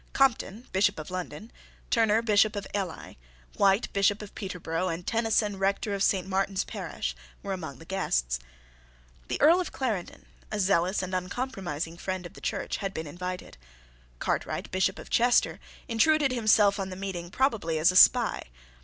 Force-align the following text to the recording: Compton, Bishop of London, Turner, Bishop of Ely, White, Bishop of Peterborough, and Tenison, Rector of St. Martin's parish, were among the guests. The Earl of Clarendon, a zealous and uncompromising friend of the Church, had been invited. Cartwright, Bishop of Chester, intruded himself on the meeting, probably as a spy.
Compton, 0.13 0.65
Bishop 0.71 0.97
of 0.97 1.11
London, 1.11 1.51
Turner, 1.91 2.23
Bishop 2.23 2.55
of 2.55 2.65
Ely, 2.75 3.13
White, 3.57 3.93
Bishop 3.93 4.23
of 4.23 4.33
Peterborough, 4.33 4.87
and 4.87 5.05
Tenison, 5.05 5.59
Rector 5.59 5.93
of 5.93 6.01
St. 6.01 6.25
Martin's 6.25 6.63
parish, 6.63 7.15
were 7.43 7.53
among 7.53 7.77
the 7.77 7.85
guests. 7.85 8.39
The 9.27 9.39
Earl 9.39 9.61
of 9.61 9.71
Clarendon, 9.71 10.25
a 10.51 10.59
zealous 10.59 11.03
and 11.03 11.13
uncompromising 11.13 11.97
friend 11.97 12.25
of 12.25 12.33
the 12.33 12.41
Church, 12.41 12.77
had 12.77 12.95
been 12.95 13.05
invited. 13.05 13.57
Cartwright, 14.17 14.71
Bishop 14.71 14.97
of 14.97 15.11
Chester, 15.11 15.59
intruded 15.87 16.31
himself 16.31 16.79
on 16.79 16.89
the 16.89 16.95
meeting, 16.95 17.29
probably 17.29 17.77
as 17.77 17.91
a 17.91 17.95
spy. 17.95 18.45